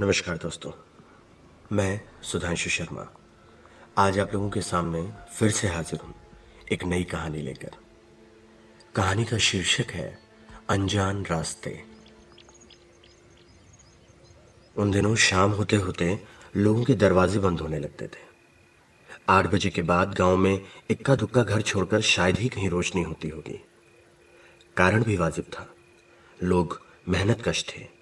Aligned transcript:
नमस्कार 0.00 0.36
दोस्तों, 0.36 0.70
मैं 1.72 2.00
सुधांशु 2.22 2.70
शर्मा। 2.70 3.14
आज 3.98 4.18
आप 4.18 4.34
लोगों 4.34 4.50
के 4.50 4.60
सामने 4.60 5.12
फिर 5.34 5.50
से 5.50 5.68
हाजिर 5.68 6.00
हूँ 6.00 6.14
एक 6.72 6.84
नई 6.84 7.04
कहानी 7.04 7.38
लेकर। 7.38 7.70
कहानी 8.96 9.24
का 9.24 9.38
शीर्षक 9.38 9.90
है, 9.90 10.18
अनजान 10.68 11.24
रास्ते। 11.24 11.84
उन 14.76 14.90
दिनों 14.90 15.16
शाम 15.16 15.50
होते 15.50 15.76
होते 15.76 16.20
लोगों 16.56 16.84
के 16.84 16.94
दरवाजे 16.94 17.38
बंद 17.38 17.60
होने 17.60 17.78
लगते 17.78 18.06
थे। 18.06 18.26
आठ 19.28 19.46
बजे 19.46 19.70
के 19.70 19.82
बाद 19.82 20.14
गाँव 20.14 20.36
में 20.36 20.64
इक्का 20.90 21.16
दुक्का 21.16 21.42
घर 21.42 21.62
छोड़कर 21.62 22.00
शायद 22.00 22.38
ही 22.38 22.48
कहीं 22.48 22.70
रोशनी 22.70 23.02
होती 23.02 23.28
होगी। 23.28 23.64
कारण 24.76 25.04
भी 25.04 25.16
वाजिब 25.16 25.44
था। 25.44 25.74
लोग 26.42 26.82
मेहनत 27.08 27.42
कश 27.48 27.64
थे। 27.68 27.93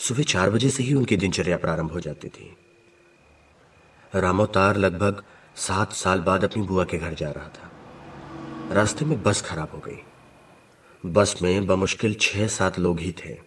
सुबह 0.00 0.22
चार 0.22 0.50
बजे 0.50 0.70
से 0.70 0.82
ही 0.82 0.94
उनकी 0.94 1.16
दिनचर्या 1.16 1.56
प्रारंभ 1.56 1.92
हो 1.92 2.00
जाती 2.00 2.28
थी। 2.28 2.56
रामोतार 4.14 4.76
लगभग 4.76 5.24
सात 5.56 5.92
साल 5.92 6.20
बाद 6.20 6.44
अपनी 6.44 6.62
बुआ 6.62 6.84
के 6.84 6.98
घर 6.98 7.14
जा 7.14 7.30
रहा 7.30 7.48
था। 7.48 7.70
रास्ते 8.74 9.04
में 9.04 9.22
बस 9.22 9.42
खराब 9.42 9.70
हो 9.74 9.78
गई। 9.78 9.98
बस 11.06 11.42
में 11.42 11.66
बमुश्किल 11.66 12.16
छह 12.20 12.46
सात 12.46 12.78
लोग 12.78 13.00
ही 13.00 13.12
थे। 13.12 13.38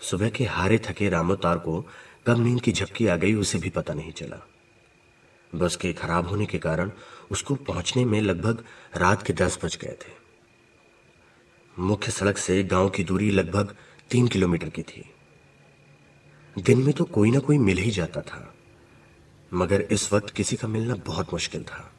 सुबह 0.00 0.28
के 0.30 0.44
हारे 0.44 0.78
थके 0.78 1.08
रामोतार 1.08 1.58
को 1.58 1.88
कब 2.26 2.38
नींद 2.38 2.60
की 2.60 2.72
झपकी 2.72 3.06
आ 3.06 3.16
गई, 3.16 3.34
उसे 3.34 3.58
भी 3.58 3.70
पता 3.70 3.94
नहीं 3.94 4.12
चला। 4.12 4.48
बस 5.54 5.76
के 5.76 5.92
खराब 5.92 6.26
होने 6.26 6.46
के 6.46 6.58
कारण 6.58 6.90
उसको 7.30 7.54
पहुँचने 7.54 8.04
में 8.04 8.20
लगभग 8.20 8.64
रात 8.96 9.22
के 9.22 9.32
दस 9.32 9.58
बज 9.64 9.76
गए 9.76 9.96
थे। 10.02 10.12
मुख्य 11.78 12.12
सड़क 12.12 12.38
से 12.38 12.64
गाँव 12.64 12.88
की 12.88 13.04
दूरी 13.04 13.30
लगभग 13.30 13.76
तीन 14.10 14.28
किलोमीटर 14.28 14.68
की 14.68 14.82
थी। 14.82 15.14
दिन 16.58 16.78
में 16.78 16.92
तो 16.92 17.04
कोई 17.04 17.30
ना 17.30 17.38
कोई 17.38 17.58
मिल 17.58 17.78
ही 17.78 17.90
जाता 17.90 18.20
था, 18.20 18.54
मगर 19.52 19.80
इस 19.82 20.12
वक्त 20.12 20.30
किसी 20.30 20.56
का 20.56 20.68
मिलना 20.68 20.94
बहुत 21.06 21.32
मुश्किल 21.32 21.62
था। 21.62 21.90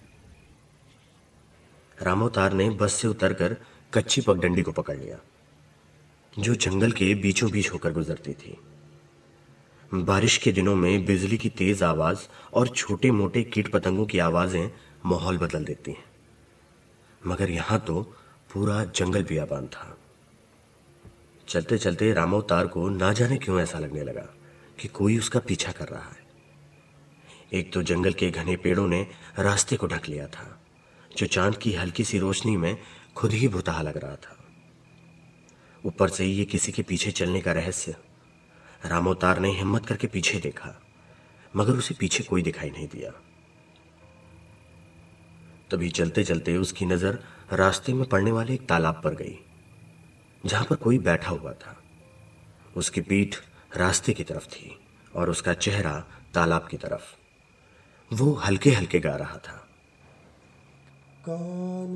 रामोतार 1.98 2.54
ने 2.54 2.70
बस 2.70 2.94
से 2.94 3.08
उतरकर 3.08 3.56
कच्ची 3.94 4.22
पगडंडी 4.22 4.62
को 4.62 4.72
पकड़ 4.72 4.98
लिया, 4.98 5.18
जो 6.34 6.56
जंगल 6.56 6.92
के 6.92 7.14
बीचों 7.16 7.50
बीच 7.52 7.72
होकर 7.74 7.94
गुजरती 7.94 8.34
थी। 8.34 8.58
बारिश 9.92 10.38
के 10.38 10.52
दिनों 10.52 10.76
में 10.76 11.06
बिजली 11.06 11.38
की 11.38 11.50
तेज 11.52 11.84
आवाज़ 11.84 12.28
और 12.54 12.68
छोटे 12.68 13.12
मोटे 13.12 13.44
कीट 13.44 13.72
पतंगों 13.72 14.06
की 14.06 14.20
आवाज़ें 14.20 14.72
माहौल 15.06 15.38
बदल 15.38 15.66
देती 15.66 15.92
हैं। 15.92 16.04
मगर 17.22 17.50
यहाँ 17.50 17.80
तो 17.80 18.02
पूरा 18.54 18.84
जंगल 18.86 19.24
बियाबान 19.24 19.68
था। 19.68 19.96
चलते 21.48 21.78
चलते 21.78 22.12
रामोतार 22.14 22.68
को 22.68 22.90
ना 22.90 23.14
जाने 23.14 23.38
क्यों 23.38 23.60
ऐसा 23.60 23.80
लगने 23.80 24.04
लगा? 24.04 24.28
कि 24.80 24.88
कोई 24.88 25.18
उसका 25.18 25.40
पीछा 25.40 25.72
कर 25.72 25.88
रहा 25.88 26.10
है। 26.10 26.28
एक 27.54 27.72
तो 27.74 27.84
जंगल 27.84 28.14
के 28.14 28.30
घने 28.32 28.56
पेड़ों 28.56 28.88
ने 28.88 29.02
रास्ते 29.40 29.76
को 29.76 29.88
ढक 29.88 30.10
लिया 30.10 30.28
था, 30.28 30.60
जो 31.12 31.26
चाँद 31.26 31.58
की 31.58 31.74
हल्की 31.74 32.04
सी 32.04 32.20
रोशनी 32.20 32.58
में 32.58 32.78
खुद 33.16 33.32
ही 33.32 33.48
भुताहा 33.48 33.82
लग 33.82 33.98
रहा 33.98 34.16
था। 34.16 34.38
ऊपर 35.84 36.10
से 36.10 36.26
ये 36.26 36.46
किसी 36.46 36.72
के 36.72 36.82
पीछे 36.82 37.12
चलने 37.12 37.42
का 37.42 37.52
रहस्य। 37.52 37.96
रामोतार 38.86 39.40
ने 39.40 39.50
हिम्मत 39.50 39.86
करके 39.86 40.08
पीछे 40.08 40.40
देखा, 40.40 40.76
मगर 41.56 41.74
उसे 41.74 41.96
पीछे 42.00 42.24
कोई 42.24 42.42
दिखाई 42.42 42.70
नहीं 42.70 42.88
दिया। 42.88 43.12
तभी 45.72 45.90
चलते 45.90 46.24
चलते 46.24 46.56
उसकी 46.58 46.86
नज़र 46.86 47.20
रास्ते 47.54 47.94
में 47.94 48.08
पड़ने 48.10 48.32
वाले 48.32 48.54
एक 48.54 48.68
तालाब 48.68 49.02
पर 49.04 49.16
गई, 49.16 49.38
जहाँ 50.44 50.66
पर 50.66 50.76
कोई 50.76 50.98
बैठा 51.00 51.32
हुआ 51.32 51.52
था। 51.54 51.76
उसकी 52.76 53.02
पीठ 53.02 53.36
रास्ते 53.76 54.14
की 54.14 54.24
तरफ़ 54.24 54.48
थी 54.48 54.80
और 55.16 55.30
उसका 55.30 55.54
चेहरा 55.54 56.06
तालाब 56.34 56.68
की 56.72 56.78
तरफ़। 56.78 57.16
वो 58.14 58.34
हल्के 58.34 58.70
हल्के 58.70 59.00
गा 59.00 59.16
रहा 59.16 59.38
था। 59.38 59.68
कौन 61.26 61.90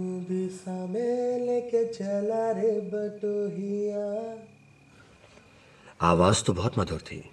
में 0.90 1.40
लेके 1.40 1.94
चला 1.94 2.52
रे 2.52 2.72
बटोहिया। 2.80 4.38
आवाज़ 6.02 6.44
तो 6.44 6.54
बहुत 6.54 6.80
मधुर 6.80 7.00
थी 7.00 7.30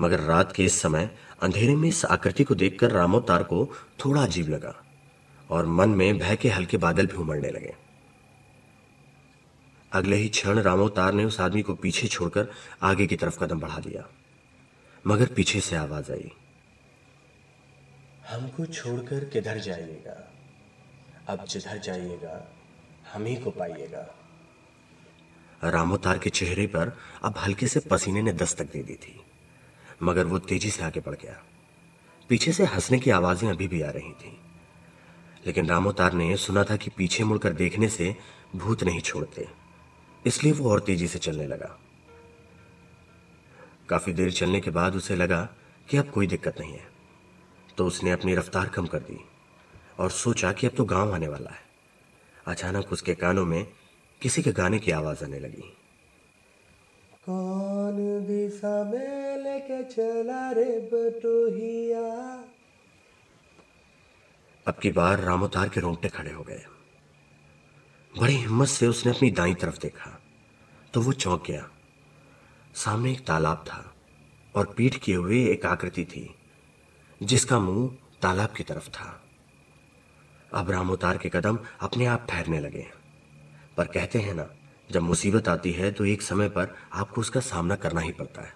मगर 0.00 0.20
रात 0.20 0.52
के 0.52 0.64
इस 0.64 0.80
समय 0.80 1.10
अंधेरे 1.42 1.76
में 1.76 1.88
इस 1.88 2.04
आकृति 2.04 2.44
को 2.44 2.54
देखकर 2.54 2.90
रामोतार 2.90 3.42
को 3.42 3.68
थोड़ा 4.04 4.22
अजीब 4.22 4.48
लगा 4.48 4.84
और 5.50 5.66
मन 5.66 5.88
में 5.88 6.18
भय 6.18 6.36
के 6.36 6.48
हल्के 6.48 6.76
बादल 6.76 7.06
भी 7.06 7.16
उमड़ने 7.16 7.48
लगे। 7.48 7.85
अगले 9.96 10.16
ही 10.16 10.28
क्षण 10.28 10.58
रामोतार 10.58 11.12
ने 11.12 11.24
उस 11.24 11.40
आदमी 11.40 11.62
को 11.62 11.74
पीछे 11.74 12.06
छोड़कर 12.06 12.50
आगे 12.82 13.06
की 13.06 13.16
तरफ़ 13.16 13.38
कदम 13.38 13.60
बढ़ा 13.60 13.78
दिया। 13.78 14.08
मगर 15.06 15.26
पीछे 15.26 15.60
से 15.60 15.76
आवाज़ 15.76 16.12
आई। 16.12 16.30
हमको 18.28 18.66
छोड़कर 18.66 19.24
किधर 19.24 19.58
जाइएगा? 19.58 20.16
अब 21.28 21.44
जिधर 21.44 21.78
जाइएगा 21.78 22.36
हम 23.12 23.24
ही 23.24 23.34
को 23.36 23.50
पाइएगा। 23.50 24.06
रामोतार 25.64 26.18
के 26.18 26.30
चेहरे 26.30 26.66
पर 26.66 26.92
अब 27.24 27.38
हल्के 27.38 27.66
से 27.66 27.80
पसीने 27.80 28.22
ने 28.22 28.32
दस्तक 28.32 28.72
दे 28.72 28.82
दी 28.82 28.94
थी 28.94 29.20
मगर 30.02 30.24
वो 30.24 30.38
तेज़ी 30.38 30.70
से 30.70 30.82
आगे 30.84 31.00
बढ़ 31.00 31.14
गया। 31.14 31.42
पीछे 32.28 32.52
से 32.52 32.64
हंसने 32.64 32.98
की 32.98 33.10
आवाज़ें 33.10 33.48
अभी 33.50 33.68
भी 33.68 33.80
आ 33.82 33.90
रही 33.90 34.12
थी 34.12 34.38
लेकिन 35.46 35.68
रामोतार 35.68 36.12
ने 36.12 36.36
सुना 36.36 36.64
था 36.64 36.76
कि 36.76 36.90
पीछे 36.90 37.24
मुड़कर 37.24 37.52
देखने 37.52 37.88
से 37.88 38.14
भूत 38.56 38.82
नहीं 38.84 39.00
छोड़ते। 39.00 39.46
इसलिए 40.26 40.52
वो 40.52 40.70
और 40.70 40.80
तेज़ी 40.80 41.08
से 41.08 41.18
चलने 41.18 41.46
लगा। 41.46 41.78
काफ़ी 43.88 44.12
देर 44.12 44.32
चलने 44.32 44.60
के 44.60 44.70
बाद 44.70 44.94
उसे 44.94 45.16
लगा 45.16 45.48
कि 45.88 45.96
अब 45.96 46.10
कोई 46.10 46.26
दिक्कत 46.26 46.60
नहीं 46.60 46.72
है। 46.72 46.86
तो 47.78 47.86
उसने 47.86 48.10
अपनी 48.10 48.34
रफ्तार 48.34 48.68
कम 48.68 48.86
कर 48.86 48.98
दी 48.98 49.24
और 49.98 50.10
सोचा 50.10 50.52
कि 50.52 50.66
अब 50.66 50.72
तो 50.76 50.84
गाँव 50.84 51.14
आने 51.14 51.28
वाला 51.28 51.50
है। 51.50 51.64
अचानक 52.46 52.92
उसके 52.92 53.14
कानों 53.14 53.46
में 53.46 53.66
किसी 54.22 54.42
के 54.42 54.52
गाने 54.52 54.78
की 54.78 54.90
आवाज़ 54.90 55.24
आने 55.24 55.38
लगी। 55.38 55.76
कौन 57.26 58.26
दिशा 58.26 58.84
में 58.84 59.36
लेके 59.36 59.84
चला 59.84 60.50
रे 60.50 60.80
बटोहिया? 60.92 62.44
अब 64.66 64.74
की 64.74 64.90
बार 64.90 65.20
रामोतार 65.20 65.68
के 65.68 65.80
रोंगटे 65.80 66.08
खड़े 66.08 66.32
हो 66.32 66.42
गए। 66.42 66.62
बड़ी 68.16 68.34
हिम्मत 68.34 68.68
से 68.68 68.86
उसने 68.86 69.12
अपनी 69.12 69.30
दाई 69.30 69.54
तरफ़ 69.54 69.78
देखा 69.78 70.10
तो 70.94 71.00
वो 71.00 71.12
चौंक 71.14 71.42
गया। 71.46 71.68
सामने 72.74 73.12
एक 73.12 73.26
तालाब 73.26 73.64
था 73.68 73.94
और 74.54 74.72
पीठ 74.76 74.96
किए 74.96 75.16
हुए 75.16 75.42
एक 75.46 75.66
आकृति 75.66 76.04
थी, 76.04 76.34
जिसका 77.20 77.58
मुँह 77.58 77.96
तालाब 78.22 78.52
की 78.56 78.62
तरफ़ 78.62 78.88
था। 78.90 79.20
अब 80.52 80.70
रामोतार 80.70 81.18
के 81.18 81.28
कदम 81.28 81.58
अपने 81.80 82.06
आप 82.06 82.26
ठहरने 82.30 82.60
लगे, 82.60 82.86
पर 83.76 83.86
कहते 83.86 84.18
हैं 84.18 84.34
ना, 84.34 84.48
जब 84.90 85.02
मुसीबत 85.02 85.48
आती 85.48 85.72
है 85.72 85.92
तो 85.92 86.04
एक 86.04 86.22
समय 86.22 86.48
पर 86.48 86.74
आपको 86.94 87.20
उसका 87.20 87.40
सामना 87.42 87.76
करना 87.76 88.00
ही 88.00 88.12
पड़ता 88.12 88.42
है। 88.42 88.52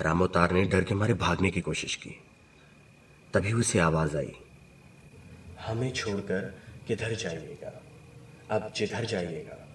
रामोतार 0.00 0.52
ने 0.52 0.64
डर 0.64 0.84
के 0.84 0.94
मारे 0.94 1.14
भागने 1.16 1.50
की 1.50 1.60
कोशिश 1.62 1.94
की। 1.96 2.18
तभी 3.34 3.52
उसे 3.52 3.78
आवाज़ 3.80 4.16
आई, 4.16 4.34
हमें 5.60 5.92
छोड़कर 5.92 6.54
किधर 6.88 7.14
जाइएगा? 7.16 7.80
अब 8.50 8.72
जिधर 8.76 9.04
जाइएगा, 9.04 9.68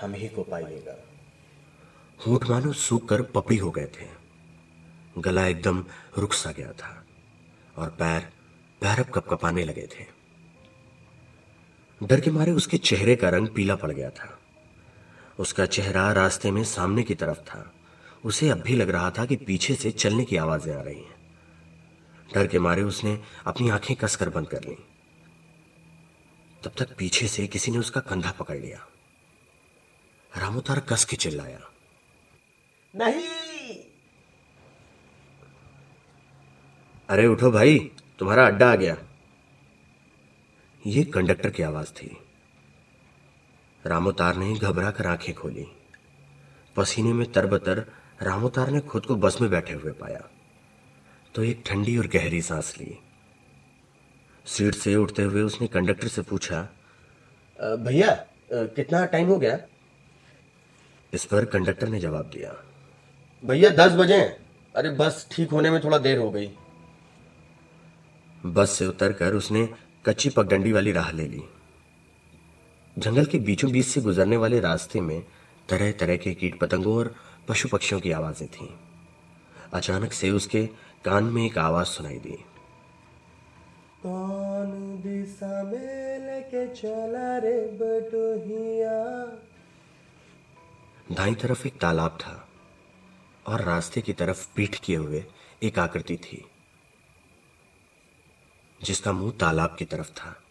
हम 0.00 0.14
ही 0.14 0.28
को 0.28 0.42
पाइएगा। 0.42 1.04
होठ 2.26 2.50
मानो 2.50 2.72
सूख 2.72 3.08
कर 3.08 3.22
पपड़ी 3.22 3.56
हो 3.56 3.70
गए 3.70 3.86
थे। 3.86 4.06
गला 5.18 5.46
एकदम 5.46 5.84
रुक 6.18 6.32
सा 6.32 6.52
गया 6.52 6.72
था 6.72 7.04
और 7.76 7.88
पैर 7.90 8.20
पैरब 8.80 9.04
कपकपाने 9.04 9.64
लगे 9.64 9.86
थे। 9.86 10.06
डर 12.02 12.20
के 12.20 12.30
मारे 12.30 12.52
उसके 12.52 12.78
चेहरे 12.78 13.16
का 13.16 13.28
रंग 13.28 13.48
पीला 13.48 13.76
पड़ 13.76 13.92
गया 13.92 14.10
था। 14.10 14.38
उसका 15.38 15.66
चेहरा 15.66 16.12
रास्ते 16.12 16.50
में 16.50 16.64
सामने 16.64 17.02
की 17.02 17.14
तरफ़ 17.14 17.38
था। 17.38 17.72
उसे 18.24 18.48
अब 18.48 18.58
भी 18.58 18.76
लग 18.76 18.90
रहा 18.90 19.10
था 19.10 19.24
कि 19.24 19.36
पीछे 19.36 19.74
से 19.74 19.90
चलने 19.90 20.24
की 20.24 20.36
आवाज़ें 20.36 20.76
आ 20.76 20.82
रही 20.82 21.00
हैं। 21.00 21.14
डर 22.34 22.46
के 22.46 22.58
मारे 22.58 22.82
उसने 22.82 23.20
अपनी 23.46 23.70
आँखें 23.70 23.96
कसकर 23.96 24.28
बंद 24.28 24.48
कर 24.48 24.64
ली। 24.64 24.76
तब 26.64 26.72
तक 26.78 26.96
पीछे 26.96 27.28
से 27.28 27.46
किसी 27.46 27.70
ने 27.70 27.78
उसका 27.78 28.00
कंधा 28.00 28.30
पकड़ 28.30 28.56
लिया। 28.56 28.88
रामोतार 30.36 30.80
कस 30.80 31.04
के 31.04 31.16
चिल्लाया। 31.16 31.60
नहीं। 32.96 33.76
अरे 37.08 37.26
उठो 37.26 37.50
भाई 37.50 37.90
तुम्हारा 38.18 38.46
अड्डा 38.46 38.72
आ 38.72 38.74
गया। 38.74 38.96
ये 40.86 41.04
कंडक्टर 41.04 41.50
की 41.50 41.62
आवाज़ 41.62 41.88
थी। 41.88 42.16
रामोतार 43.86 44.36
ने 44.36 44.54
घबरा 44.54 44.90
कर 44.90 45.06
आँखें 45.06 45.34
खोली। 45.34 45.66
पसीने 46.76 47.12
में 47.12 47.32
तरबतर 47.32 47.92
रामोतार 48.22 48.70
ने 48.70 48.80
खुद 48.80 49.06
को 49.06 49.16
बस 49.16 49.40
में 49.40 49.50
बैठे 49.50 49.72
हुए 49.72 49.92
पाया। 49.92 50.28
तो 51.34 51.44
एक 51.44 51.62
ठंडी 51.66 51.98
और 51.98 52.06
गहरी 52.06 52.42
सांस 52.42 52.78
ली। 52.78 52.98
सीट 54.46 54.74
से 54.74 54.94
उठते 54.96 55.22
हुए 55.22 55.42
उसने 55.42 55.66
कंडक्टर 55.68 56.08
से 56.08 56.22
पूछा 56.22 56.60
भैया 57.58 58.14
कितना 58.52 59.04
टाइम 59.06 59.28
हो 59.28 59.38
गया? 59.38 59.58
इस 61.12 61.24
पर 61.24 61.44
कंडक्टर 61.44 61.88
ने 61.88 62.00
जवाब 62.00 62.30
दिया 62.34 62.54
भैया 63.44 63.70
दस 63.70 63.92
बजे 63.92 64.20
अरे 64.74 64.90
बस 64.96 65.26
ठीक 65.32 65.50
होने 65.50 65.70
में 65.70 65.80
थोड़ा 65.84 65.98
देर 65.98 66.18
हो 66.18 66.30
गई। 66.30 66.50
बस 68.44 68.70
से 68.70 68.86
उतरकर 68.86 69.34
उसने 69.34 69.68
कच्ची 70.06 70.30
पगडंडी 70.30 70.72
वाली 70.72 70.92
राह 70.92 71.10
ले 71.12 71.26
ली। 71.28 71.42
जंगल 72.96 73.24
के 73.24 73.38
बीचों 73.40 73.70
बीच 73.72 73.86
से 73.86 74.00
गुजरने 74.00 74.36
वाले 74.36 74.60
रास्ते 74.60 75.00
में 75.00 75.20
तरह 75.68 75.92
तरह 75.92 76.16
के 76.16 76.34
कीट 76.34 76.58
पतंगों 76.60 76.96
और 76.96 77.14
पशु 77.48 77.68
पक्षियों 77.68 78.00
की 78.00 78.12
आवाज़ें 78.12 78.48
थीं। 78.48 78.68
अचानक 79.72 80.12
से 80.12 80.30
उसके 80.30 80.66
कान 81.04 81.24
में 81.24 81.44
एक 81.46 81.58
आवाज़ 81.58 81.88
सुनाई 81.88 82.18
दी। 82.18 82.38
कौन 84.02 85.02
दिशा 85.02 85.62
में 85.62 86.18
लेके 86.18 86.74
चला 86.74 87.38
रे 87.38 87.66
बटोहिया? 87.66 89.24
दाई 91.14 91.34
तरफ़ 91.34 91.66
एक 91.66 91.80
तालाब 91.80 92.18
था 92.20 92.48
और 93.46 93.60
रास्ते 93.60 94.00
की 94.00 94.12
तरफ़ 94.12 94.54
पीठ 94.54 94.80
किए 94.80 94.96
हुए 94.96 95.24
एक 95.62 95.78
आकृति 95.78 96.16
थी 96.16 96.50
जिसका 98.82 99.12
मुँह 99.12 99.32
तालाब 99.40 99.76
की 99.78 99.84
तरफ़ 99.84 100.10
था। 100.10 100.42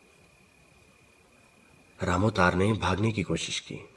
रामोतार 2.04 2.54
ने 2.54 2.74
भागने 2.74 3.12
की 3.12 3.24
कोशिश 3.24 3.60
की। 3.60 3.90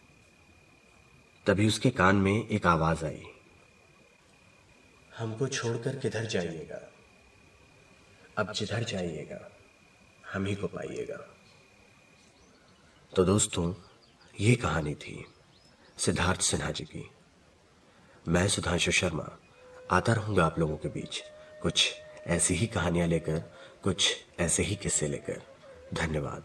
तभी 1.47 1.69
उसके 1.69 1.91
कान 1.91 2.17
में 2.17 2.49
एक 2.49 2.67
आवाज़ 2.67 3.05
आई। 3.05 3.23
हमको 5.19 5.49
छोड़कर 5.49 5.97
किधर 5.97 6.25
जाइएगा? 6.25 6.91
अब 8.39 8.53
जिधर 8.53 8.85
जाइएगा, 8.85 9.51
हम 10.33 10.47
ही 10.47 10.55
को 10.55 10.67
पाइएगा। 10.67 11.17
तो 13.17 13.25
दोस्तों, 13.25 13.75
ये 14.41 14.55
कहानी 14.55 14.95
थी 14.95 15.25
सिद्धार्थ 15.99 16.41
सिन्हा 16.41 16.71
जी 16.71 16.85
की। 16.85 17.11
मैं 18.29 18.49
सुधांशु 18.49 18.91
शर्मा, 18.91 19.39
आता 19.91 20.13
रहूँगा 20.13 20.45
आप 20.45 20.59
लोगों 20.59 20.77
के 20.77 20.89
बीच 20.89 21.23
कुछ 21.63 21.95
ऐसी 22.27 22.55
ही 22.55 22.67
कहानियाँ 22.67 23.09
लेकर, 23.09 23.39
कुछ 23.83 24.17
ऐसे 24.39 24.63
ही 24.63 24.77
किस्से 24.77 25.09
लेकर। 25.09 25.43
धन्यवाद। 25.95 26.45